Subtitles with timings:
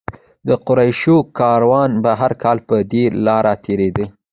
[0.47, 4.05] د قریشو کاروان به هر کال پر دې لاره تېرېده.